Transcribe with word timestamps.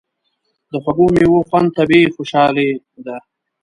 د 0.71 0.73
خوږو 0.83 1.05
میوو 1.15 1.47
خوند 1.49 1.69
طبیعي 1.77 2.07
خوشالي 2.15 2.69
ده. 3.05 3.17